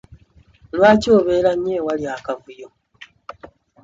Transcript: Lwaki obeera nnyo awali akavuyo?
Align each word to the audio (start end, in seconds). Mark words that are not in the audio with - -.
Lwaki 0.75 1.07
obeera 1.17 1.51
nnyo 1.55 1.75
awali 1.81 2.05
akavuyo? 2.17 2.67